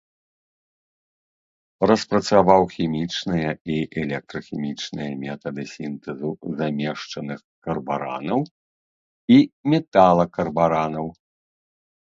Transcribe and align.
Распрацаваў 1.91 2.61
хімічныя 2.75 3.51
і 3.75 3.77
электрахімічныя 4.05 5.11
метады 5.25 5.63
сінтэзу 5.75 6.29
замешчаных 6.65 7.39
карбаранаў 7.71 8.39
і 9.39 9.43
металакарбаранаў. 9.75 11.07